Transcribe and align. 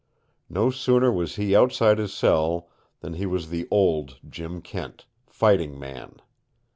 No 0.49 0.71
sooner 0.71 1.11
was 1.11 1.35
he 1.35 1.55
outside 1.55 1.99
his 1.99 2.11
cell 2.11 2.67
than 3.01 3.13
he 3.13 3.27
was 3.27 3.49
the 3.49 3.67
old 3.69 4.17
Jim 4.27 4.59
Kent, 4.59 5.05
fighting 5.27 5.77
man. 5.77 6.15